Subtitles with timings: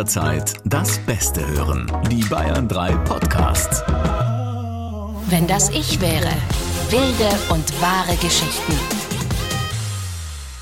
[0.00, 1.86] jederzeit das Beste hören.
[2.10, 3.82] Die Bayern 3 Podcasts.
[5.28, 6.32] Wenn das ich wäre.
[6.88, 9.09] Wilde und wahre Geschichten.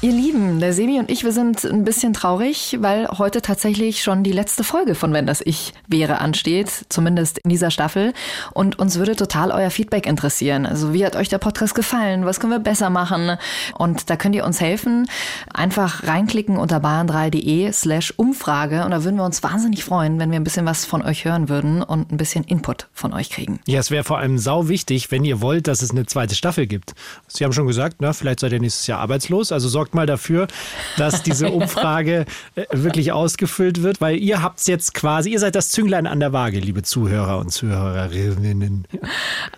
[0.00, 4.22] Ihr Lieben, der Sebi und ich, wir sind ein bisschen traurig, weil heute tatsächlich schon
[4.22, 8.12] die letzte Folge von Wenn das Ich wäre ansteht, zumindest in dieser Staffel.
[8.53, 10.66] Und uns würde total euer Feedback interessieren.
[10.66, 12.26] Also wie hat euch der Podcast gefallen?
[12.26, 13.38] Was können wir besser machen?
[13.76, 15.11] Und da könnt ihr uns helfen.
[15.53, 18.84] Einfach reinklicken unter bayern3.de slash Umfrage.
[18.84, 21.49] Und da würden wir uns wahnsinnig freuen, wenn wir ein bisschen was von euch hören
[21.49, 23.59] würden und ein bisschen Input von euch kriegen.
[23.66, 26.69] Ja, es wäre vor allem sau wichtig, wenn ihr wollt, dass es eine zweite Staffel
[26.69, 26.95] gibt.
[27.27, 29.51] Sie haben schon gesagt, na, vielleicht seid ihr nächstes Jahr arbeitslos.
[29.51, 30.48] Also sorgt sorgt mal dafür,
[30.97, 35.55] dass diese Umfrage äh, wirklich ausgefüllt wird, weil ihr habt es jetzt quasi, ihr seid
[35.55, 38.87] das Zünglein an der Waage, liebe Zuhörer und Zuhörerinnen.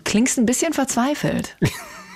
[0.03, 1.57] Klingst ein bisschen verzweifelt.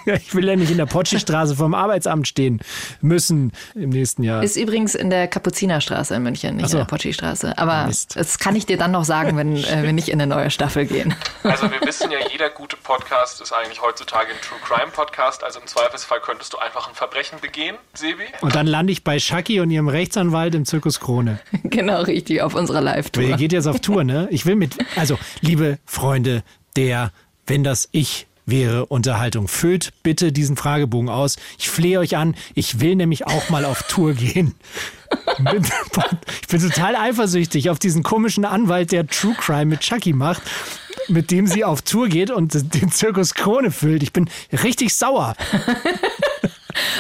[0.26, 2.62] Ich will ja nicht in der Potschi-Straße vom Arbeitsamt stehen
[3.02, 4.44] müssen im nächsten Jahr.
[4.44, 6.78] Ist übrigens in der Kapuzinerstraße in München, nicht so.
[6.78, 7.58] in der Potschi-Straße.
[7.58, 8.16] Aber Mist.
[8.16, 10.86] das kann ich dir dann noch sagen, wenn äh, wir nicht in eine neue Staffel
[10.86, 11.14] gehen.
[11.44, 15.44] Also wir wissen ja, jeder gute Podcast ist eigentlich heutzutage ein True Crime Podcast.
[15.44, 18.24] Also im Zweifelsfall könntest du einfach ein Verbrechen begehen, Sebi.
[18.42, 21.40] Und dann lande ich bei Shaki und ihrem Rechtsanwalt im Zirkus Krone.
[21.64, 23.24] Genau, richtig, auf unserer Live-Tour.
[23.24, 24.28] Ihr geht jetzt auf Tour, ne?
[24.32, 26.44] Ich will mit, also liebe Freunde
[26.76, 27.12] der
[27.46, 29.48] Wenn das Ich wäre Unterhaltung.
[29.48, 31.38] Füllt bitte diesen Fragebogen aus.
[31.58, 32.36] Ich flehe euch an.
[32.54, 34.56] Ich will nämlich auch mal auf Tour gehen.
[36.42, 40.42] ich bin total eifersüchtig auf diesen komischen Anwalt, der True Crime mit Chucky macht,
[41.08, 44.04] mit dem sie auf Tour geht und den Zirkus Krone füllt.
[44.04, 45.36] Ich bin richtig sauer.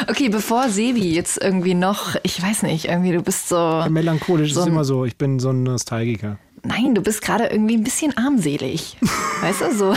[0.07, 3.85] Okay, bevor Sebi jetzt irgendwie noch, ich weiß nicht, irgendwie du bist so.
[3.89, 5.05] Melancholisch so ist immer so.
[5.05, 6.37] Ich bin so ein Nostalgiker.
[6.63, 8.97] Nein, du bist gerade irgendwie ein bisschen armselig.
[9.41, 9.95] Weißt du, so.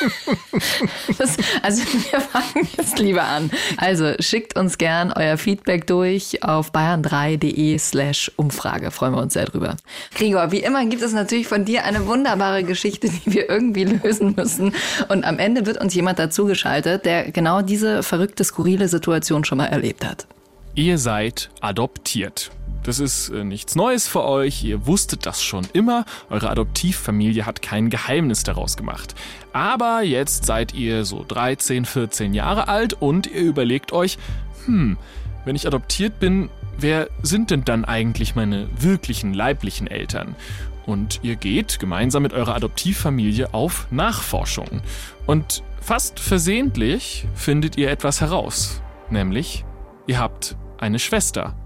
[1.18, 3.50] Das, also wir fangen jetzt lieber an.
[3.76, 8.90] Also schickt uns gern euer Feedback durch auf bayern3.de slash Umfrage.
[8.90, 9.76] Freuen wir uns sehr drüber.
[10.14, 14.34] Gregor, wie immer gibt es natürlich von dir eine wunderbare Geschichte, die wir irgendwie lösen
[14.36, 14.74] müssen.
[15.08, 19.66] Und am Ende wird uns jemand dazugeschaltet, der genau diese verrückte, skurrile Situation schon mal
[19.66, 20.26] erlebt hat.
[20.74, 22.50] Ihr seid adoptiert.
[22.86, 27.60] Das ist äh, nichts Neues für euch, ihr wusstet das schon immer, eure Adoptivfamilie hat
[27.60, 29.16] kein Geheimnis daraus gemacht.
[29.52, 34.18] Aber jetzt seid ihr so 13, 14 Jahre alt und ihr überlegt euch,
[34.66, 34.98] hm,
[35.44, 36.48] wenn ich adoptiert bin,
[36.78, 40.36] wer sind denn dann eigentlich meine wirklichen leiblichen Eltern?
[40.86, 44.80] Und ihr geht gemeinsam mit eurer Adoptivfamilie auf Nachforschung.
[45.26, 48.80] Und fast versehentlich findet ihr etwas heraus.
[49.10, 49.64] Nämlich,
[50.06, 51.56] ihr habt eine Schwester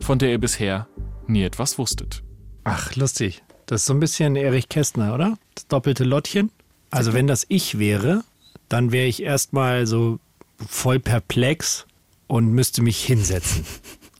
[0.00, 0.88] von der ihr bisher
[1.26, 2.22] nie etwas wusstet.
[2.64, 3.42] Ach, lustig.
[3.66, 5.36] Das ist so ein bisschen Erich Kästner, oder?
[5.54, 6.50] Das doppelte Lottchen.
[6.90, 8.24] Also wenn das ich wäre,
[8.68, 10.18] dann wäre ich erstmal so
[10.66, 11.86] voll perplex
[12.26, 13.64] und müsste mich hinsetzen.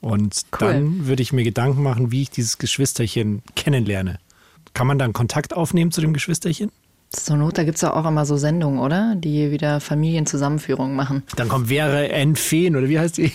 [0.01, 0.59] Und cool.
[0.59, 4.19] dann würde ich mir Gedanken machen, wie ich dieses Geschwisterchen kennenlerne.
[4.75, 6.71] Kann man dann Kontakt aufnehmen zu dem Geschwisterchen?
[7.11, 9.15] Zur Not, da gibt es ja auch immer so Sendungen, oder?
[9.17, 11.23] Die wieder Familienzusammenführungen machen.
[11.37, 12.37] Dann kommt Wäre N.
[12.37, 13.33] Feen, oder wie heißt die?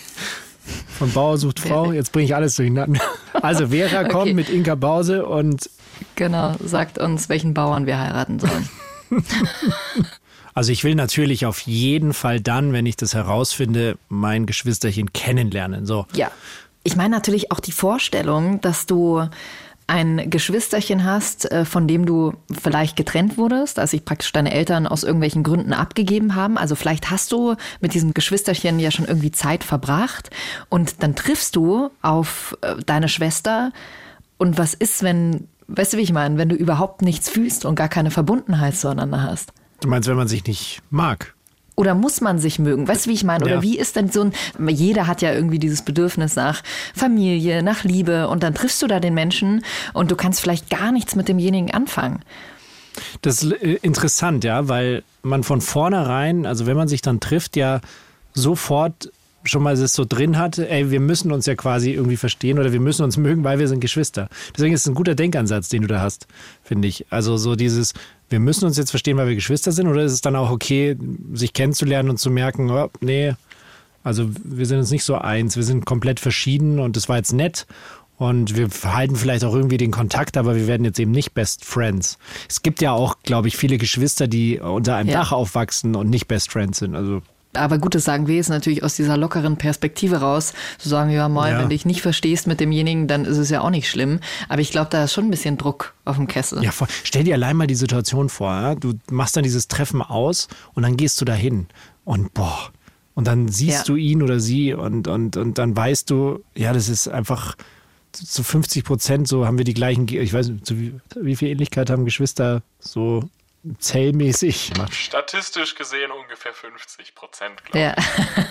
[0.87, 1.91] Von Bauer sucht Frau.
[1.91, 3.01] Jetzt bringe ich alles durcheinander.
[3.33, 4.09] Also Vera okay.
[4.09, 5.69] kommt mit Inka Bause und.
[6.15, 8.69] Genau, sagt uns, welchen Bauern wir heiraten sollen.
[10.55, 15.85] Also ich will natürlich auf jeden Fall dann, wenn ich das herausfinde, mein Geschwisterchen kennenlernen.
[15.85, 16.05] So.
[16.13, 16.29] Ja.
[16.83, 19.27] Ich meine natürlich auch die Vorstellung, dass du
[19.87, 24.87] ein Geschwisterchen hast, äh, von dem du vielleicht getrennt wurdest, als sich praktisch deine Eltern
[24.87, 26.57] aus irgendwelchen Gründen abgegeben haben.
[26.57, 30.29] Also vielleicht hast du mit diesem Geschwisterchen ja schon irgendwie Zeit verbracht
[30.69, 33.71] und dann triffst du auf äh, deine Schwester.
[34.37, 37.75] Und was ist, wenn, weißt du, wie ich meine, wenn du überhaupt nichts fühlst und
[37.75, 39.53] gar keine Verbundenheit zueinander hast?
[39.81, 41.32] Du meinst, wenn man sich nicht mag?
[41.75, 42.87] Oder muss man sich mögen?
[42.87, 43.43] Weißt du, wie ich meine?
[43.43, 43.61] Oder ja.
[43.63, 44.33] wie ist denn so ein,
[44.67, 46.61] jeder hat ja irgendwie dieses Bedürfnis nach
[46.93, 49.63] Familie, nach Liebe und dann triffst du da den Menschen
[49.93, 52.19] und du kannst vielleicht gar nichts mit demjenigen anfangen.
[53.21, 57.55] Das ist äh, interessant, ja, weil man von vornherein, also wenn man sich dann trifft,
[57.55, 57.81] ja
[58.33, 59.11] sofort
[59.45, 62.71] schon mal es so drin hat, ey, wir müssen uns ja quasi irgendwie verstehen oder
[62.71, 64.29] wir müssen uns mögen, weil wir sind Geschwister.
[64.55, 66.27] Deswegen ist es ein guter Denkansatz, den du da hast,
[66.63, 67.05] finde ich.
[67.09, 67.93] Also so dieses,
[68.33, 70.97] wir müssen uns jetzt verstehen, weil wir Geschwister sind oder ist es dann auch okay,
[71.33, 73.35] sich kennenzulernen und zu merken, oh, nee,
[74.03, 77.31] also wir sind uns nicht so eins, wir sind komplett verschieden und das war jetzt
[77.31, 77.67] nett
[78.17, 81.63] und wir halten vielleicht auch irgendwie den Kontakt, aber wir werden jetzt eben nicht Best
[81.63, 82.17] Friends.
[82.49, 85.19] Es gibt ja auch, glaube ich, viele Geschwister, die unter einem ja.
[85.19, 86.95] Dach aufwachsen und nicht Best Friends sind.
[86.95, 87.21] Also
[87.53, 91.29] aber gut, das sagen wir jetzt natürlich aus dieser lockeren Perspektive raus, zu sagen, ja,
[91.29, 91.57] mal, ja.
[91.57, 94.19] wenn du dich nicht verstehst mit demjenigen, dann ist es ja auch nicht schlimm.
[94.49, 96.63] Aber ich glaube, da ist schon ein bisschen Druck auf dem Kessel.
[96.63, 96.71] Ja,
[97.03, 98.51] stell dir allein mal die Situation vor.
[98.51, 98.75] Ja?
[98.75, 101.67] Du machst dann dieses Treffen aus und dann gehst du dahin
[102.05, 102.71] und boah,
[103.15, 103.93] und dann siehst ja.
[103.93, 107.55] du ihn oder sie und, und, und dann weißt du, ja, das ist einfach
[108.11, 111.89] zu 50 Prozent so haben wir die gleichen, ich weiß nicht, wie, wie viel Ähnlichkeit
[111.89, 113.27] haben Geschwister so
[113.79, 114.73] zellmäßig?
[114.77, 117.95] Macht Statistisch gesehen ungefähr 50 Prozent, glaube Ja.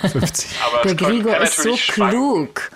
[0.04, 0.10] ich.
[0.12, 0.50] 50.
[0.66, 2.10] Aber Der Gregor ist so schwanken.
[2.10, 2.70] klug.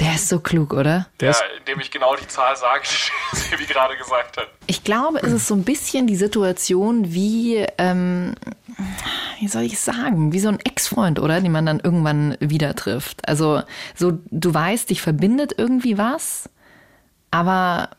[0.00, 1.06] Der ist so klug, oder?
[1.20, 2.82] Der Ja, indem ich genau die Zahl sage,
[3.32, 4.48] die Sebi gerade gesagt hat.
[4.66, 8.34] Ich glaube, es ist so ein bisschen die Situation wie, ähm,
[9.38, 11.40] wie soll ich sagen, wie so ein Ex-Freund, oder?
[11.40, 13.28] Den man dann irgendwann wieder trifft.
[13.28, 13.62] Also,
[13.94, 16.48] so, du weißt, dich verbindet irgendwie was,
[17.30, 17.90] aber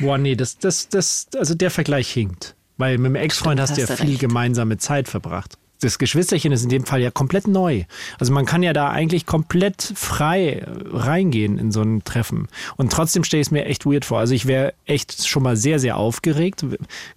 [0.00, 2.54] boah, nee, das, das, das, also der Vergleich hinkt.
[2.76, 4.20] Weil mit dem Ex-Freund hast du ja viel recht.
[4.20, 5.58] gemeinsame Zeit verbracht.
[5.80, 7.84] Das Geschwisterchen ist in dem Fall ja komplett neu.
[8.18, 12.48] Also man kann ja da eigentlich komplett frei äh, reingehen in so ein Treffen.
[12.76, 14.18] Und trotzdem stelle ich es mir echt weird vor.
[14.18, 16.64] Also ich wäre echt schon mal sehr, sehr aufgeregt.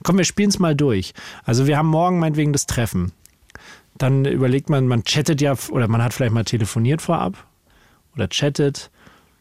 [0.03, 1.13] Komm, wir spielen es mal durch.
[1.45, 3.13] Also wir haben morgen meinetwegen das Treffen.
[3.97, 7.45] Dann überlegt man, man chattet ja, oder man hat vielleicht mal telefoniert vorab
[8.15, 8.91] oder chattet.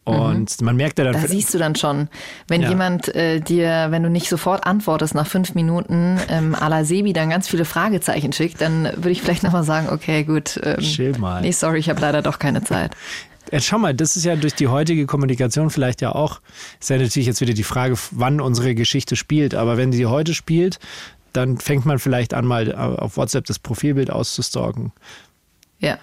[0.09, 2.07] Und man merkt ja dann, da siehst du dann schon,
[2.47, 2.69] wenn Ja.
[2.69, 7.13] jemand äh, dir, wenn du nicht sofort antwortest nach fünf Minuten, ähm, à la Sebi
[7.13, 10.59] dann ganz viele Fragezeichen schickt, dann würde ich vielleicht nochmal sagen, okay, gut.
[10.63, 11.41] Ähm, Chill mal.
[11.41, 12.95] Nee, sorry, ich habe leider doch keine Zeit.
[13.51, 16.39] Jetzt schau mal, das ist ja durch die heutige Kommunikation vielleicht ja auch,
[16.79, 19.55] ist ja natürlich jetzt wieder die Frage, wann unsere Geschichte spielt.
[19.55, 20.77] Aber wenn sie heute spielt,
[21.33, 24.91] dann fängt man vielleicht an, mal auf WhatsApp das Profilbild auszustalken.
[25.79, 25.97] Ja.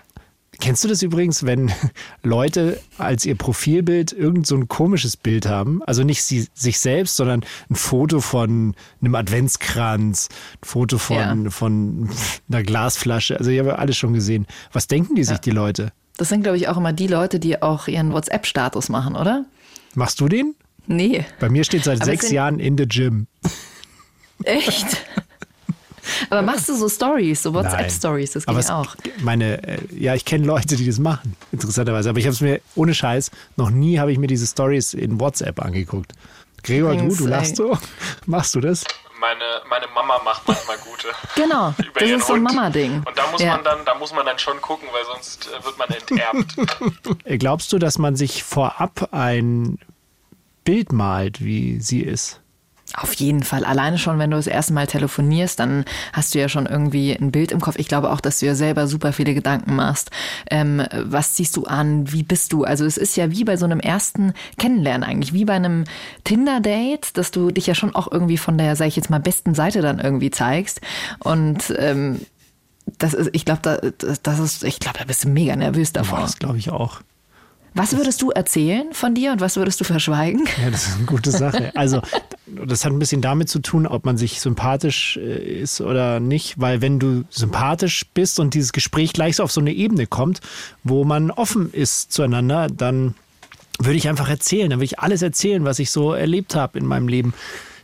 [0.61, 1.70] Kennst du das übrigens, wenn
[2.23, 5.82] Leute als ihr Profilbild irgend so ein komisches Bild haben?
[5.85, 11.50] Also nicht sie, sich selbst, sondern ein Foto von einem Adventskranz, ein Foto von, Ja.
[11.50, 12.08] von
[12.49, 13.38] einer Glasflasche.
[13.38, 14.47] Also ich habe alles schon gesehen.
[14.73, 15.41] Was denken die sich, Ja.
[15.43, 15.93] die Leute?
[16.17, 19.44] Das sind, glaube ich, auch immer die Leute, die auch ihren WhatsApp-Status machen, oder?
[19.94, 20.55] Machst du den?
[20.87, 21.26] Nee.
[21.41, 23.26] Bei mir steht seit Aber sechs Jahren in the gym.
[24.44, 24.87] Echt?
[26.31, 28.32] Aber machst du so Stories, so WhatsApp-Stories?
[28.32, 28.94] Das geht auch.
[29.20, 32.11] meine, äh, ja, ich kenne Leute, die das machen, interessanterweise.
[32.11, 35.20] Aber ich habe es mir, ohne Scheiß, noch nie habe ich mir diese Stories in
[35.20, 36.12] WhatsApp angeguckt.
[36.62, 37.79] Gregor, Übrigens, du, du lachst so.
[38.26, 38.85] Machst du das?
[39.20, 41.08] Meine, meine Mama macht manchmal gute.
[41.37, 42.43] Genau, über das ihren ist so ein.
[42.43, 43.02] Mama-Ding.
[43.06, 43.55] Und da muss Ja.
[43.56, 47.25] man dann, da muss man dann schon gucken, weil sonst äh, wird man enterbt.
[47.25, 49.79] Äh, Glaubst du, dass man sich vorab ein
[50.64, 52.41] Bild malt, wie sie ist?
[52.94, 53.65] Auf jeden Fall.
[53.65, 57.33] Alleine schon, wenn du das erste Mal telefonierst, dann hast du ja schon irgendwie ein
[57.33, 57.77] Bild im Kopf.
[57.79, 60.11] Ich glaube auch, dass du ja selber super viele Gedanken machst.
[60.50, 62.12] Ähm, was ziehst du an?
[62.12, 62.65] Wie bist du?
[62.65, 65.85] Also es ist ja wie bei so einem ersten Kennenlernen eigentlich, wie bei einem
[66.25, 69.55] Tinder-Date, dass du dich ja schon auch irgendwie von der, sag ich jetzt mal, besten
[69.55, 70.81] Seite dann irgendwie zeigst.
[71.19, 72.21] Und ähm,
[72.99, 73.79] das ist, ich glaube, da,
[74.23, 76.21] das ist, ich glaube, da bist du mega nervös Boah, davor.
[76.21, 77.00] das glaube ich auch.
[77.76, 80.44] Was würdest du erzählen von dir und was würdest du verschweigen?
[80.62, 81.73] Ja, das ist eine gute Sache.
[81.75, 82.00] Also,
[82.46, 86.58] das hat ein bisschen damit zu tun, ob man sich sympathisch äh, ist oder nicht,
[86.58, 90.40] weil wenn du sympathisch bist und dieses Gespräch gleich so auf so eine Ebene kommt,
[90.84, 93.14] wo man offen ist zueinander, dann
[93.78, 96.87] würde ich einfach erzählen, dann würde ich alles erzählen, was ich so erlebt habe in
[96.87, 97.34] meinem Leben.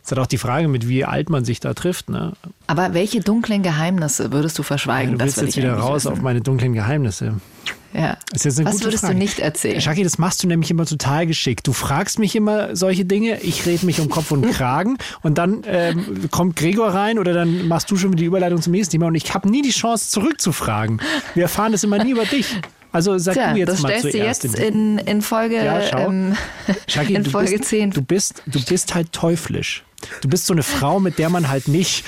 [0.03, 2.09] Es hat auch die Frage, mit wie alt man sich da trifft.
[2.09, 2.33] Ne?
[2.65, 5.13] Aber welche dunklen Geheimnisse würdest du verschweigen?
[5.13, 6.13] Du das willst will jetzt wieder raus wissen.
[6.13, 7.35] auf meine dunklen Geheimnisse.
[7.93, 8.17] Ja.
[8.31, 9.13] Das ist jetzt eine Was gute würdest Frage.
[9.13, 9.79] du nicht erzählen?
[9.81, 11.67] Schaki, das machst du nämlich immer total geschickt.
[11.67, 15.61] Du fragst mich immer solche Dinge, ich rede mich um Kopf und Kragen und dann
[15.67, 19.05] ähm, kommt Gregor rein oder dann machst du schon wieder die Überleitung zum nächsten Thema
[19.07, 21.01] und ich habe nie die Chance zurückzufragen.
[21.35, 22.47] Wir erfahren das immer nie über dich.
[22.91, 24.43] Also sag Tja, du jetzt das mal stellst du zuerst.
[24.43, 26.35] jetzt in, in Folge, Ja, ähm,
[26.87, 27.91] Shaki, in du Folge bist, 10.
[27.91, 29.83] Du bist, du bist halt teuflisch.
[30.21, 32.05] Du bist so eine Frau, mit der man halt nicht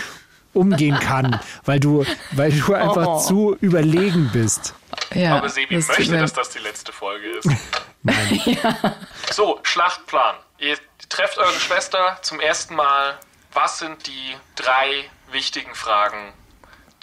[0.54, 3.20] umgehen kann, weil du, weil du einfach Oh.
[3.20, 4.74] zu überlegen bist.
[5.16, 7.50] Ja, Aber Sebi das möchte, dass das die letzte Folge ist.
[8.04, 8.40] Nein.
[9.32, 10.36] So, Schlachtplan.
[10.60, 10.78] Ihr
[11.10, 13.16] trefft eure Schwester zum ersten Mal.
[13.54, 16.34] Was sind die drei wichtigen Fragen,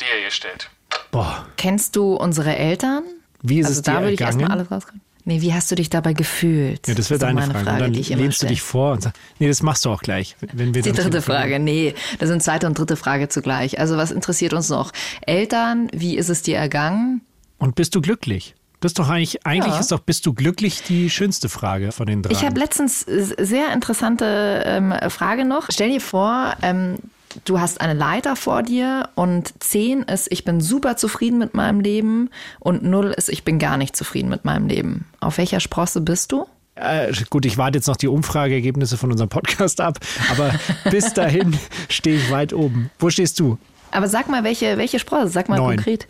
[0.01, 0.71] die ihr ihr stellt?
[1.11, 3.03] Boah, Kennst du unsere Eltern?
[3.43, 4.61] wie ist also es da dir würde ich erstmal ergangen?
[4.61, 5.01] alles rauskommen.
[5.25, 6.87] Nee, wie hast du dich dabei gefühlt?
[6.89, 7.65] Ja, das wäre deine meine Frage.
[7.65, 9.85] Frage, Und dann die ich immer lehnst du dich vor und sagst, nee, das machst
[9.85, 10.37] du auch gleich.
[10.41, 11.23] Wenn wir Die dritte.
[11.23, 13.79] Frage, nee, das sind zweite und dritte Frage zugleich.
[13.79, 14.91] Also was interessiert uns noch?
[15.27, 17.21] Eltern, wie ist es dir ergangen?
[17.63, 18.57] Und bist du glücklich?
[18.81, 19.79] Das ist doch eigentlich, eigentlich Ja.
[19.79, 22.33] ist doch, bist du glücklich die schönste Frage von den drei.
[22.33, 25.69] Ich habe letztens äh, sehr interessante ähm, Frage noch.
[25.71, 26.97] Stell dir vor, ähm,
[27.45, 31.79] du hast eine Leiter vor dir und 10 ist, ich bin super zufrieden mit meinem
[31.79, 35.05] Leben und 0 ist, ich bin gar nicht zufrieden mit meinem Leben.
[35.21, 36.47] Auf welcher Sprosse bist du?
[36.75, 40.01] äh, gut, ich warte jetzt noch die Umfrageergebnisse von unserem Podcast ab,
[40.33, 40.53] aber
[40.91, 41.57] bis dahin
[41.89, 42.91] stehe ich weit oben.
[42.99, 43.57] Wo stehst du?
[43.93, 45.29] Aber sag mal, welche, welche Sprosse?
[45.29, 45.77] Sag mal Neun.
[45.77, 46.09] konkret.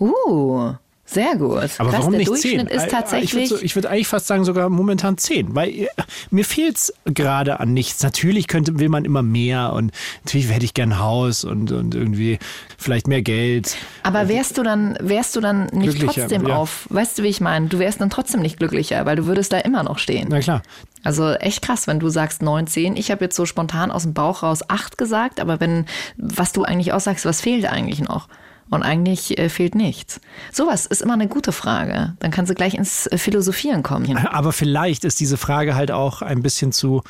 [0.00, 0.74] Uh,
[1.10, 1.70] sehr gut.
[1.78, 2.78] Aber Krass, warum nicht Durchschnitt 10?
[2.78, 3.44] ist Äh, tatsächlich.
[3.44, 5.88] Ich würde so, ich eigentlich fast sagen, sogar momentan 10, weil äh,
[6.30, 8.00] mir fehlt es gerade an nichts.
[8.04, 9.92] Natürlich könnte, will man immer mehr und
[10.24, 12.38] natürlich hätte ich gern ein Haus und, und irgendwie
[12.78, 13.76] vielleicht mehr Geld.
[14.04, 16.54] Aber wärst du dann, wärst du dann nicht trotzdem ja.
[16.54, 17.66] auf, weißt du, wie ich meine?
[17.66, 20.28] Du wärst dann trotzdem nicht glücklicher, weil du würdest da immer noch stehen.
[20.30, 20.62] Na klar.
[21.02, 22.96] Also echt krass, wenn du sagst 19.
[22.96, 26.62] Ich habe jetzt so spontan aus dem Bauch raus 8 gesagt, aber wenn, was du
[26.62, 28.28] eigentlich aussagst, was fehlt eigentlich noch?
[28.70, 30.20] Und eigentlich äh, fehlt nichts.
[30.52, 32.14] Sowas ist immer eine gute Frage.
[32.20, 34.16] Dann kannst du gleich ins Philosophieren kommen.
[34.16, 37.02] Aber vielleicht ist diese Frage halt auch ein bisschen zu.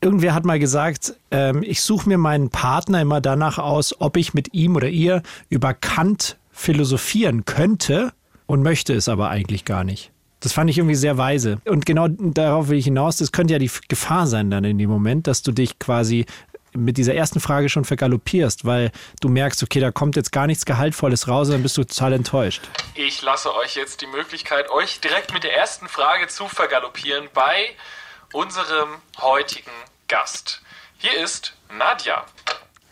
[0.00, 4.34] Irgendwer hat mal gesagt, ähm, ich suche mir meinen Partner immer danach aus, ob ich
[4.34, 8.12] mit ihm oder ihr über Kant philosophieren könnte
[8.46, 10.10] und möchte es aber eigentlich gar nicht.
[10.40, 11.58] Das fand ich irgendwie sehr weise.
[11.66, 13.18] Und genau darauf will ich hinaus.
[13.18, 16.24] Das könnte ja die Gefahr sein dann in dem Moment, dass du dich quasi
[16.72, 20.64] mit dieser ersten Frage schon vergaloppierst, weil du merkst, okay, da kommt jetzt gar nichts
[20.64, 22.62] Gehaltvolles raus, dann bist du total enttäuscht.
[22.94, 27.70] Ich lasse euch jetzt die Möglichkeit, euch direkt mit der ersten Frage zu vergaloppieren bei
[28.32, 29.70] unserem heutigen
[30.08, 30.62] Gast.
[30.98, 32.24] Hier ist Nadja.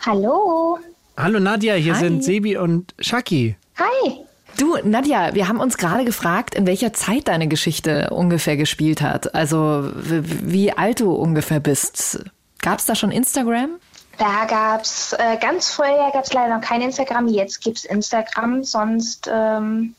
[0.05, 0.79] Hallo.
[1.17, 2.01] Hallo Nadja, hier Hi.
[2.01, 3.57] sind Sebi und Shaki.
[3.79, 4.25] Hi.
[4.57, 9.35] Du, Nadja, wir haben uns gerade gefragt, in welcher Zeit deine Geschichte ungefähr gespielt hat.
[9.35, 12.25] Also wie alt du ungefähr bist.
[12.61, 13.79] Gab es da schon Instagram?
[14.19, 17.29] Da gab's äh, ganz früher gab's leider noch kein Instagram.
[17.29, 19.95] Jetzt gibt's Instagram, sonst ähm,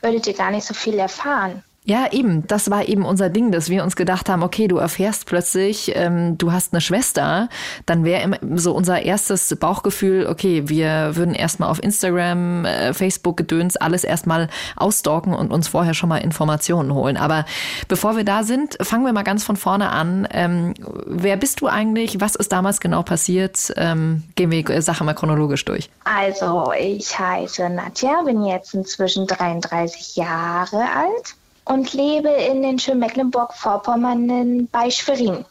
[0.00, 1.64] würdet ihr gar nicht so viel erfahren.
[1.84, 2.46] Ja, eben.
[2.46, 6.38] Das war eben unser Ding, dass wir uns gedacht haben, okay, du erfährst plötzlich, ähm,
[6.38, 7.48] du hast eine Schwester,
[7.86, 13.76] dann wäre so unser erstes Bauchgefühl, okay, wir würden erstmal auf Instagram, äh, Facebook gedöns,
[13.76, 17.16] alles erstmal ausstalken und uns vorher schon mal Informationen holen.
[17.16, 17.46] Aber
[17.88, 20.28] bevor wir da sind, fangen wir mal ganz von vorne an.
[20.30, 20.74] Ähm,
[21.04, 22.20] wer bist du eigentlich?
[22.20, 23.72] Was ist damals genau passiert?
[23.76, 25.90] Ähm, gehen wir die Sache mal chronologisch durch.
[26.04, 33.00] Also, ich heiße Nadja, bin jetzt inzwischen 33 Jahre alt und lebe in den schönen
[33.00, 35.44] Mecklenburg-Vorpommern bei Schwerin.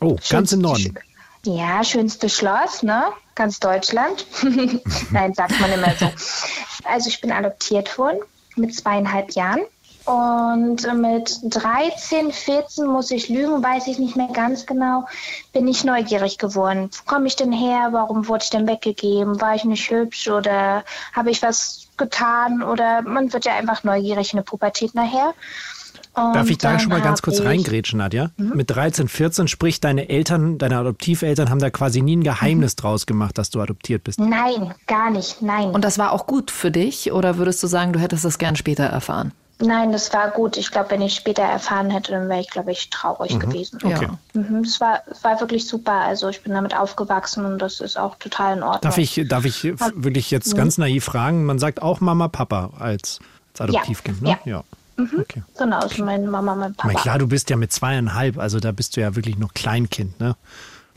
[0.00, 0.98] Oh, ganz im Norden.
[1.44, 3.04] Ja, schönste Schloss, ne?
[3.34, 4.26] Ganz Deutschland.
[5.10, 6.10] Nein, sagt man immer so.
[6.84, 8.20] Also ich bin adoptiert worden
[8.56, 9.60] mit zweieinhalb Jahren.
[10.06, 15.04] Und mit 13, 14 muss ich lügen, weiß ich nicht mehr ganz genau,
[15.52, 16.90] bin ich neugierig geworden.
[16.92, 17.88] Wo komme ich denn her?
[17.90, 19.40] Warum wurde ich denn weggegeben?
[19.40, 22.62] War ich nicht hübsch oder habe ich was getan?
[22.62, 25.34] Oder man wird ja einfach neugierig in der Pubertät nachher.
[26.14, 27.48] Darf Und ich da schon mal ganz kurz ich- Mhm.
[27.48, 28.30] reingrätschen, Nadja?
[28.38, 32.80] Mit 13, 14, sprich, deine Eltern, deine Adoptiveltern haben da quasi nie ein Geheimnis Mhm.
[32.80, 34.18] draus gemacht, dass du adoptiert bist.
[34.18, 35.70] Nein, gar nicht, nein.
[35.70, 38.56] Und das war auch gut für dich oder würdest du sagen, du hättest das gern
[38.56, 39.32] später erfahren?
[39.58, 40.58] Nein, das war gut.
[40.58, 43.78] Ich glaube, wenn ich später erfahren hätte, dann wäre ich, glaube ich, traurig gewesen.
[43.82, 44.08] Okay.
[44.34, 45.92] Mhm, es, war, es war wirklich super.
[45.92, 48.82] Also ich bin damit aufgewachsen und das ist auch total in Ordnung.
[48.82, 51.44] Darf ich, darf ich wirklich jetzt ganz naiv fragen?
[51.46, 53.20] Man sagt auch Mama, Papa als,
[53.52, 54.38] als Adoptivkind, ne?
[54.44, 54.62] ja.
[54.98, 55.42] Okay.
[55.58, 57.02] Genau, also meine Mama, mein Ich meine, Papa.
[57.02, 60.36] klar, du bist ja mit zweieinhalb, also da bist du ja wirklich noch Kleinkind, ne?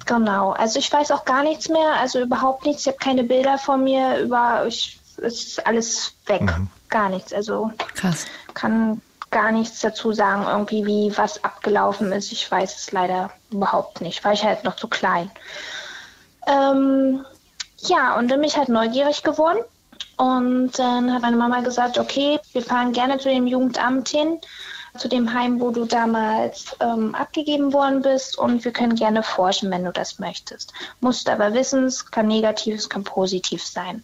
[0.05, 0.51] Genau.
[0.51, 2.83] Also ich weiß auch gar nichts mehr, also überhaupt nichts.
[2.83, 4.19] Ich habe keine Bilder von mir.
[4.19, 6.41] Über, ich, ist alles weg.
[6.41, 6.69] Mhm.
[6.89, 7.33] Gar nichts.
[7.33, 8.25] Also Krass.
[8.53, 12.31] kann gar nichts dazu sagen, irgendwie wie was abgelaufen ist.
[12.31, 15.29] Ich weiß es leider überhaupt nicht, weil ich halt noch zu klein.
[16.47, 17.25] Ähm,
[17.77, 19.59] ja, und dann bin ich halt neugierig geworden.
[20.17, 24.39] Und dann hat meine Mama gesagt, okay, wir fahren gerne zu dem Jugendamt hin,
[24.97, 28.37] zu dem Heim, wo du damals ähm, abgegeben worden bist.
[28.37, 30.73] Und wir können gerne forschen, wenn du das möchtest.
[30.99, 34.03] Musst aber wissen, es kann negativ, es kann positiv sein.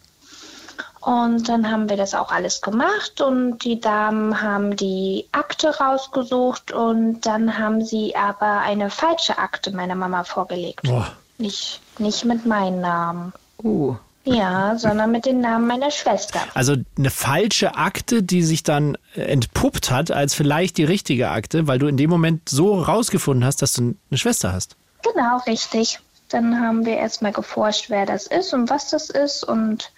[1.05, 6.71] Und dann haben wir das auch alles gemacht und die Damen haben die Akte rausgesucht
[6.71, 10.81] und dann haben sie aber eine falsche Akte meiner Mama vorgelegt.
[10.81, 11.11] Boah.
[11.37, 13.33] Nicht, nicht mit meinem Namen.
[13.63, 13.95] Uh.
[14.23, 16.39] Ja, sondern mit dem Namen meiner Schwester.
[16.55, 21.77] Also eine falsche Akte, die sich dann entpuppt hat als vielleicht die richtige Akte, weil
[21.77, 24.75] du in dem Moment so rausgefunden hast, dass du eine Schwester hast.
[25.03, 25.99] Genau, richtig.
[26.29, 29.43] Dann haben wir erstmal geforscht, wer das ist und was das ist.
[29.43, 29.91] Und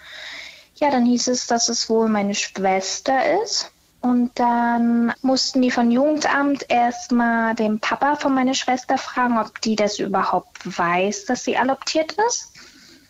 [0.79, 3.71] ja, dann hieß es, dass es wohl meine Schwester ist.
[4.01, 9.75] Und dann mussten die von Jugendamt erstmal den Papa von meiner Schwester fragen, ob die
[9.75, 12.53] das überhaupt weiß, dass sie adoptiert ist.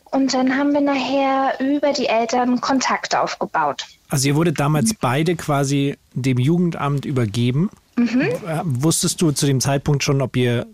[0.05, 3.85] Und dann haben wir nachher über die Eltern Kontakt aufgebaut.
[4.09, 7.69] Also ihr wurdet damals beide quasi dem Jugendamt übergeben.
[7.97, 10.65] Äh, Wusstest du zu dem Zeitpunkt schon, ob ihr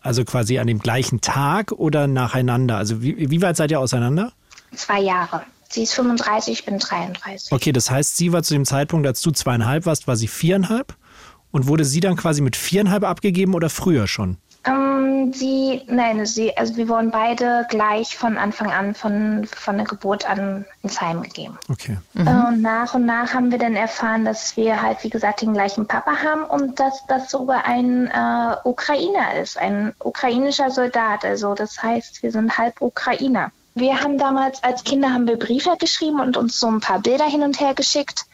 [0.00, 2.76] also quasi an dem gleichen Tag oder nacheinander?
[2.76, 4.32] Also wie, wie weit seid ihr auseinander?
[4.74, 5.42] Zwei Jahre.
[5.74, 7.50] Sie ist 35, ich bin 33.
[7.50, 10.94] Okay, das heißt, sie war zu dem Zeitpunkt, als du zweieinhalb warst, war sie viereinhalb?
[11.50, 14.36] Und wurde sie dann quasi mit viereinhalb abgegeben oder früher schon?
[14.64, 19.84] Ähm, sie, nein, sie, also wir wurden beide gleich von Anfang an, von, von der
[19.84, 21.58] Geburt an ins Heim gegeben.
[21.68, 21.98] Okay.
[22.14, 25.54] Äh, Und nach und nach haben wir dann erfahren, dass wir halt, wie gesagt, den
[25.54, 31.24] gleichen Papa haben und dass das sogar ein äh, Ukrainer ist, ein ukrainischer Soldat.
[31.24, 33.50] Also das heißt, wir sind halb Ukrainer.
[33.74, 37.24] Wir haben damals als Kinder haben wir Briefe geschrieben und uns so ein paar Bilder
[37.24, 38.26] hin und her geschickt.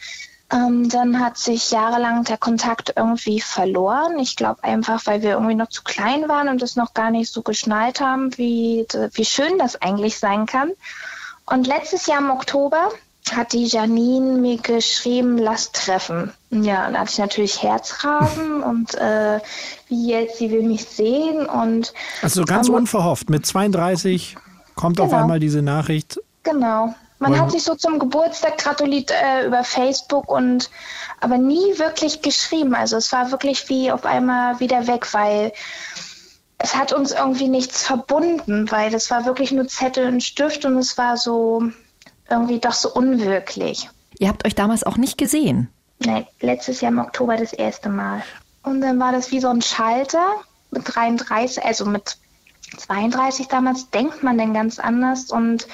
[0.53, 4.19] Ähm, dann hat sich jahrelang der Kontakt irgendwie verloren.
[4.19, 7.33] Ich glaube einfach, weil wir irgendwie noch zu klein waren und es noch gar nicht
[7.33, 10.73] so geschnallt haben, wie, wie schön das eigentlich sein kann.
[11.47, 12.91] Und letztes Jahr im Oktober
[13.33, 16.33] hat die Janine mir geschrieben, lass treffen.
[16.51, 19.41] Ja, und da hatte ich natürlich Herzrasen und äh,
[19.89, 21.95] wie jetzt, sie will mich sehen und.
[22.23, 24.37] Also ganz unverhofft, mit 32
[24.75, 25.09] kommt genau.
[25.09, 26.21] auf einmal diese Nachricht.
[26.43, 26.95] Genau.
[27.19, 30.71] Man hat sich so zum Geburtstag gratuliert äh, über Facebook und
[31.21, 32.75] aber nie wirklich geschrieben.
[32.75, 35.53] Also es war wirklich wie auf einmal wieder weg, weil
[36.57, 40.79] es hat uns irgendwie nichts verbunden, weil das war wirklich nur Zettel und Stift und
[40.79, 41.63] es war so
[42.31, 43.91] irgendwie doch so unwirklich.
[44.19, 45.69] Ihr habt euch damals auch nicht gesehen?
[45.99, 48.23] Nein, letztes Jahr im Oktober das erste Mal.
[48.63, 50.27] Und dann war das wie so ein Schalter
[50.71, 52.17] mit 33, also mit
[52.77, 55.67] 32 damals denkt man denn ganz anders und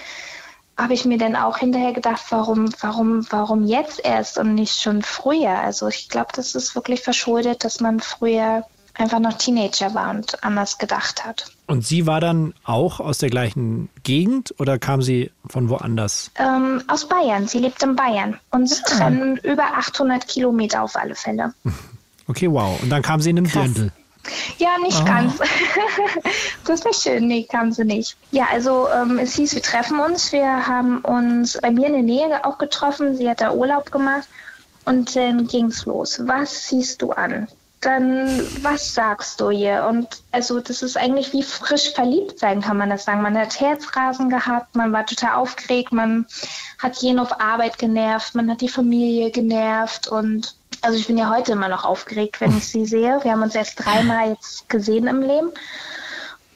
[0.76, 5.02] habe ich mir dann auch hinterher gedacht, warum, warum, warum jetzt erst und nicht schon
[5.02, 5.58] früher?
[5.58, 10.42] Also ich glaube, das ist wirklich verschuldet, dass man früher einfach noch Teenager war und
[10.42, 11.50] anders gedacht hat.
[11.66, 16.30] Und sie war dann auch aus der gleichen Gegend oder kam sie von woanders?
[16.36, 17.48] Ähm, aus Bayern.
[17.48, 18.38] Sie lebt in Bayern.
[18.50, 18.88] Uns ah.
[18.88, 21.54] trennen über 800 Kilometer auf alle Fälle.
[22.28, 22.76] Okay, wow.
[22.82, 23.92] Und dann kam sie in einem Dirndl.
[24.58, 25.04] Ja, nicht oh.
[25.04, 25.34] ganz.
[26.64, 27.26] das wäre schön.
[27.28, 28.16] Nee, kam sie nicht.
[28.30, 30.32] Ja, also ähm, es hieß, wir treffen uns.
[30.32, 33.16] Wir haben uns bei mir in der Nähe auch getroffen.
[33.16, 34.28] Sie hat da Urlaub gemacht.
[34.84, 36.20] Und dann ging es los.
[36.26, 37.48] Was siehst du an?
[37.80, 39.84] Dann, was sagst du ihr?
[39.88, 43.20] Und also das ist eigentlich wie frisch verliebt sein, kann man das sagen.
[43.20, 46.26] Man hat Herzrasen gehabt, man war total aufgeregt, man
[46.78, 51.30] hat jeden auf Arbeit genervt, man hat die Familie genervt und also ich bin ja
[51.30, 53.18] heute immer noch aufgeregt, wenn ich sie sehe.
[53.22, 55.52] Wir haben uns erst dreimal jetzt gesehen im Leben.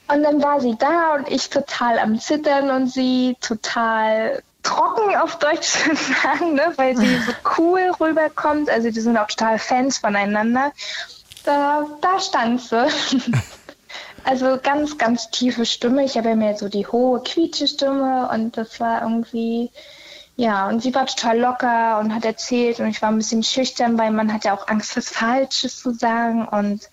[0.07, 5.39] Und dann war sie da und ich total am Zittern und sie total trocken auf
[5.39, 6.73] Deutsch zu sagen, ne?
[6.75, 8.69] weil sie so cool rüberkommt.
[8.69, 10.71] Also die sind auch total Fans voneinander.
[11.45, 12.87] Da, da stand sie.
[14.23, 16.05] Also ganz, ganz tiefe Stimme.
[16.05, 19.71] Ich habe ja mehr so die hohe, quietsche Stimme und das war irgendwie
[20.35, 23.97] ja, und sie war total locker und hat erzählt und ich war ein bisschen schüchtern,
[23.97, 26.47] weil man hat ja auch Angst, was Falsches zu sagen.
[26.47, 26.89] Und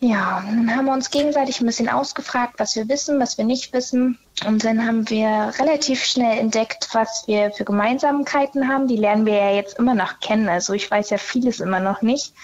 [0.00, 3.72] ja, dann haben wir uns gegenseitig ein bisschen ausgefragt, was wir wissen, was wir nicht
[3.72, 4.18] wissen.
[4.46, 8.88] Und dann haben wir relativ schnell entdeckt, was wir für Gemeinsamkeiten haben.
[8.88, 10.48] Die lernen wir ja jetzt immer noch kennen.
[10.48, 12.34] Also ich weiß ja vieles immer noch nicht.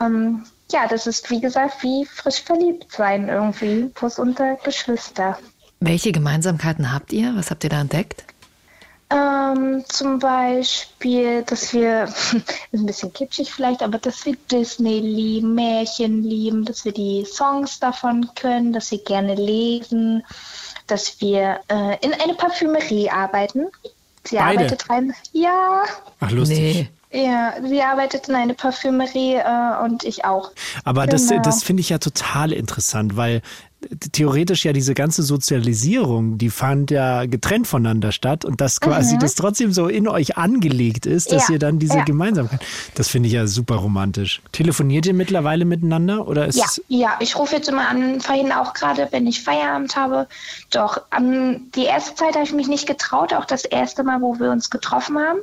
[0.00, 5.38] Ähm, ja, das ist wie gesagt wie frisch verliebt sein irgendwie, bloß unter Geschwister.
[5.78, 7.36] Welche Gemeinsamkeiten habt ihr?
[7.36, 8.24] Was habt ihr da entdeckt?
[9.08, 12.04] Ähm, zum Beispiel, dass wir,
[12.72, 17.24] ist ein bisschen kitschig vielleicht, aber dass wir Disney lieben, Märchen lieben, dass wir die
[17.24, 20.24] Songs davon können, dass wir gerne lesen,
[20.88, 23.66] dass wir äh, in eine Parfümerie arbeiten.
[24.24, 24.58] Sie Beide.
[24.58, 25.14] arbeitet rein.
[25.32, 25.84] Ja.
[26.18, 26.58] Ach, lustig.
[26.58, 26.88] Nee.
[27.12, 30.50] Ja, sie arbeitet in einer Parfümerie äh, und ich auch.
[30.84, 31.12] Aber genau.
[31.12, 33.42] das, das finde ich ja total interessant, weil
[34.12, 39.20] theoretisch ja diese ganze Sozialisierung, die fand ja getrennt voneinander statt und dass quasi mhm.
[39.20, 41.54] das trotzdem so in euch angelegt ist, dass ja.
[41.54, 42.04] ihr dann diese ja.
[42.04, 42.60] Gemeinsamkeit,
[42.94, 44.40] das finde ich ja super romantisch.
[44.52, 48.72] Telefoniert ihr mittlerweile miteinander oder ist Ja, ja, ich rufe jetzt immer an, vorhin auch
[48.72, 50.26] gerade, wenn ich Feierabend habe.
[50.70, 54.38] Doch, um, die erste Zeit habe ich mich nicht getraut, auch das erste Mal, wo
[54.38, 55.38] wir uns getroffen haben.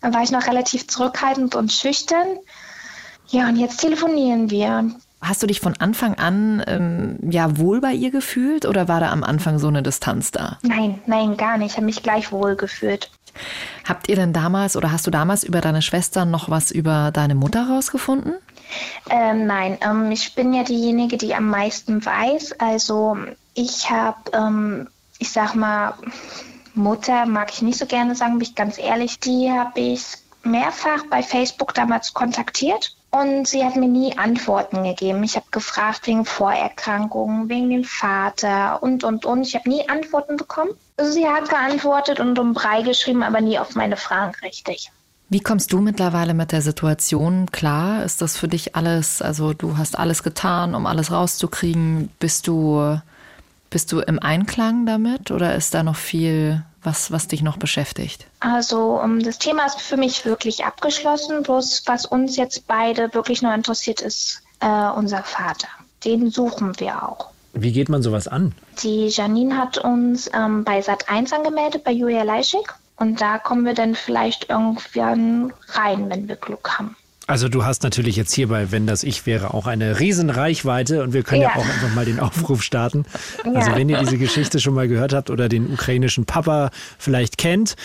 [0.00, 2.26] Da war ich noch relativ zurückhaltend und schüchtern.
[3.28, 4.90] Ja, und jetzt telefonieren wir.
[5.24, 9.10] Hast du dich von Anfang an ähm, ja wohl bei ihr gefühlt oder war da
[9.10, 10.58] am Anfang so eine Distanz da?
[10.62, 11.72] Nein, nein, gar nicht.
[11.72, 13.10] Ich habe mich gleich wohl gefühlt.
[13.88, 17.34] Habt ihr denn damals oder hast du damals über deine Schwester noch was über deine
[17.34, 18.34] Mutter rausgefunden?
[19.08, 22.60] Ähm, nein, ähm, ich bin ja diejenige, die am meisten weiß.
[22.60, 23.16] Also
[23.54, 25.94] ich habe, ähm, ich sag mal,
[26.74, 29.20] Mutter mag ich nicht so gerne sagen, bin ich ganz ehrlich.
[29.20, 30.04] Die habe ich
[30.42, 35.22] mehrfach bei Facebook damals kontaktiert und sie hat mir nie Antworten gegeben.
[35.22, 39.46] Ich habe gefragt wegen Vorerkrankungen, wegen dem Vater und, und, und.
[39.46, 40.72] Ich habe nie Antworten bekommen.
[40.96, 44.90] Also sie hat geantwortet und um Brei geschrieben, aber nie auf meine Fragen richtig.
[45.28, 48.04] Wie kommst du mittlerweile mit der Situation klar?
[48.04, 52.10] Ist das für dich alles, also du hast alles getan, um alles rauszukriegen?
[52.18, 53.00] Bist du,
[53.70, 58.26] bist du im Einklang damit oder ist da noch viel was, was dich noch beschäftigt?
[58.40, 61.42] Also um, das Thema ist für mich wirklich abgeschlossen.
[61.42, 65.68] Bloß was uns jetzt beide wirklich noch interessiert, ist äh, unser Vater.
[66.04, 67.30] Den suchen wir auch.
[67.52, 68.52] Wie geht man sowas an?
[68.82, 72.66] Die Janine hat uns ähm, bei Sat 1 angemeldet, bei Julia Leischig.
[72.96, 76.96] Und da kommen wir dann vielleicht irgendwann rein, wenn wir Glück haben.
[77.26, 81.22] Also du hast natürlich jetzt hierbei, wenn das ich wäre, auch eine Riesenreichweite und wir
[81.22, 83.06] können ja, ja auch einfach mal den Aufruf starten.
[83.44, 83.52] Ja.
[83.52, 87.76] Also wenn ihr diese Geschichte schon mal gehört habt oder den ukrainischen Papa vielleicht kennt,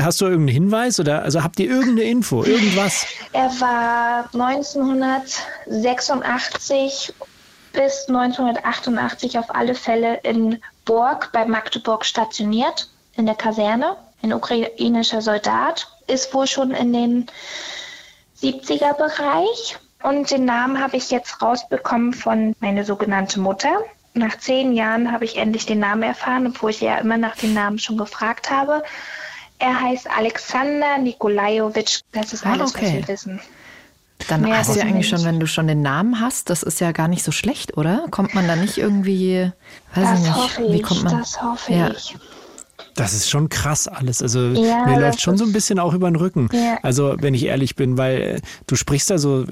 [0.00, 3.04] hast du irgendeinen Hinweis oder also habt ihr irgendeine Info, irgendwas?
[3.32, 7.12] Er war 1986
[7.72, 15.20] bis 1988 auf alle Fälle in Borg bei Magdeburg stationiert, in der Kaserne, ein ukrainischer
[15.20, 17.26] Soldat, ist wohl schon in den
[18.44, 19.78] 70er Bereich.
[20.02, 23.78] Und den Namen habe ich jetzt rausbekommen von meiner sogenannten Mutter.
[24.12, 27.54] Nach zehn Jahren habe ich endlich den Namen erfahren, obwohl ich ja immer nach dem
[27.54, 28.82] Namen schon gefragt habe.
[29.58, 32.00] Er heißt Alexander Nikolajowitsch.
[32.12, 32.86] Das ist ah, alles, okay.
[32.86, 33.40] was wir wissen.
[34.28, 36.80] Dann Mehr hast du ja eigentlich schon, wenn du schon den Namen hast, das ist
[36.80, 38.06] ja gar nicht so schlecht, oder?
[38.10, 39.50] Kommt man da nicht irgendwie,
[39.94, 41.18] weiß das ich nicht, hoffe wie kommt man?
[41.18, 41.90] Das hoffe ja.
[41.90, 42.14] ich.
[42.94, 44.22] Das ist schon krass alles.
[44.22, 46.48] Also ja, mir läuft schon so ein bisschen auch über den Rücken.
[46.52, 46.78] Ja.
[46.82, 49.44] Also wenn ich ehrlich bin, weil äh, du sprichst da so,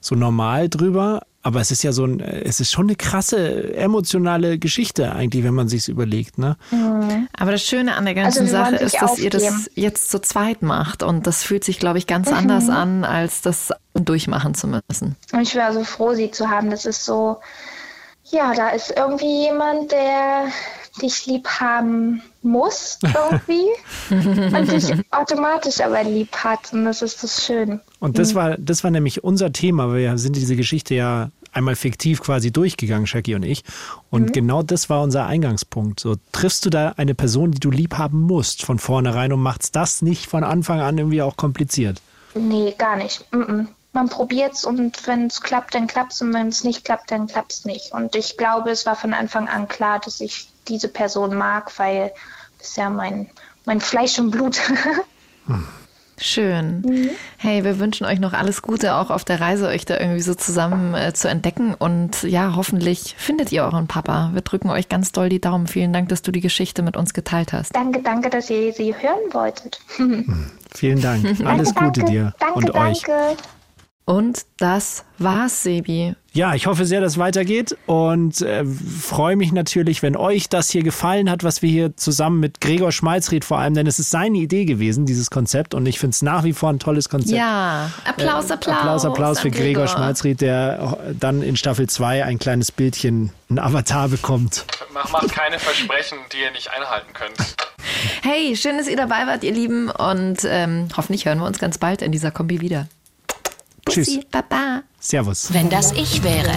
[0.00, 3.74] so normal drüber, aber es ist ja so ein, äh, es ist schon eine krasse
[3.76, 6.56] emotionale Geschichte eigentlich, wenn man sich überlegt, ne?
[6.72, 7.28] Mhm.
[7.32, 9.24] Aber das Schöne an der ganzen also, Sache ist, dass aufgeben.
[9.24, 12.36] ihr das jetzt zu zweit macht und das fühlt sich, glaube ich, ganz mhm.
[12.36, 15.14] anders an, als das durchmachen zu müssen.
[15.32, 16.68] Und ich wäre so froh, sie zu haben.
[16.68, 17.38] Das ist so,
[18.24, 20.46] ja, da ist irgendwie jemand, der
[21.02, 23.66] dich lieb haben muss irgendwie
[24.56, 27.80] und dich automatisch aber lieb hat und das ist das schön.
[27.98, 28.36] Und das mhm.
[28.36, 32.52] war das war nämlich unser Thema, weil wir sind diese Geschichte ja einmal fiktiv quasi
[32.52, 33.64] durchgegangen, Shaggy und ich.
[34.10, 34.32] Und mhm.
[34.32, 36.00] genau das war unser Eingangspunkt.
[36.00, 39.72] So triffst du da eine Person, die du lieb haben musst von vornherein und macht's
[39.72, 42.02] das nicht von Anfang an irgendwie auch kompliziert?
[42.34, 43.24] Nee, gar nicht.
[43.32, 46.62] Mm -mm man probiert es und wenn es klappt, dann klappt es und wenn es
[46.62, 47.92] nicht klappt, dann klappt es nicht.
[47.92, 52.12] Und ich glaube, es war von Anfang an klar, dass ich diese Person mag, weil
[52.58, 53.30] das ja mein,
[53.64, 54.60] mein Fleisch und Blut.
[56.18, 56.80] Schön.
[56.80, 57.10] Mhm.
[57.36, 60.34] Hey, wir wünschen euch noch alles Gute, auch auf der Reise, euch da irgendwie so
[60.34, 61.74] zusammen äh, zu entdecken.
[61.74, 64.30] Und ja, hoffentlich findet ihr euren Papa.
[64.32, 65.66] Wir drücken euch ganz doll die Daumen.
[65.66, 67.76] Vielen Dank, dass du die Geschichte mit uns geteilt hast.
[67.76, 69.78] Danke, danke, dass ihr sie hören wolltet.
[70.74, 71.44] Vielen Dank.
[71.44, 73.02] Alles Gute dir danke, und euch.
[73.02, 73.36] Danke.
[74.08, 76.14] Und das war's, Sebi.
[76.32, 80.70] Ja, ich hoffe sehr, dass es weitergeht und äh, freue mich natürlich, wenn euch das
[80.70, 84.10] hier gefallen hat, was wir hier zusammen mit Gregor Schmalzried vor allem, denn es ist
[84.10, 87.36] seine Idee gewesen, dieses Konzept und ich finde es nach wie vor ein tolles Konzept.
[87.36, 88.76] Ja, Applaus, Applaus.
[88.76, 93.32] Äh, Applaus, Applaus für Gregor, Gregor Schmalzried, der dann in Staffel 2 ein kleines Bildchen,
[93.50, 94.66] ein Avatar bekommt.
[94.92, 97.56] Macht keine Versprechen, die ihr nicht einhalten könnt.
[98.22, 101.78] Hey, schön, dass ihr dabei wart, ihr Lieben und ähm, hoffentlich hören wir uns ganz
[101.78, 102.86] bald in dieser Kombi wieder.
[103.88, 104.18] Tschüss.
[104.30, 104.82] Baba.
[105.00, 105.52] Servus.
[105.52, 106.54] Wenn das ich wäre.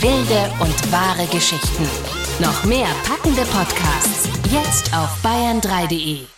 [0.00, 1.88] Wilde und wahre Geschichten.
[2.38, 4.28] Noch mehr packende Podcasts.
[4.50, 6.35] Jetzt auf bayern3.de.